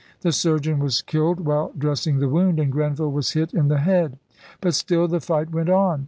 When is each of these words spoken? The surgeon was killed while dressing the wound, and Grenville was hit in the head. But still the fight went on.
The 0.21 0.31
surgeon 0.31 0.79
was 0.79 1.03
killed 1.03 1.41
while 1.41 1.73
dressing 1.77 2.17
the 2.17 2.27
wound, 2.27 2.59
and 2.59 2.71
Grenville 2.71 3.11
was 3.11 3.33
hit 3.33 3.53
in 3.53 3.67
the 3.67 3.77
head. 3.77 4.17
But 4.59 4.73
still 4.73 5.07
the 5.07 5.21
fight 5.21 5.51
went 5.51 5.69
on. 5.69 5.99